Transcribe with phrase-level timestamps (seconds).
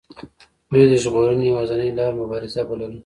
[0.71, 2.99] دوی د ژغورنې یوازینۍ لار مبارزه بلله.